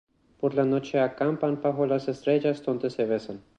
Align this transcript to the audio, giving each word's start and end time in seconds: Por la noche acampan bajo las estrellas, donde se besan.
Por 0.39 0.55
la 0.55 0.65
noche 0.65 0.99
acampan 0.99 1.61
bajo 1.61 1.85
las 1.85 2.07
estrellas, 2.07 2.63
donde 2.63 2.89
se 2.89 3.05
besan. 3.05 3.43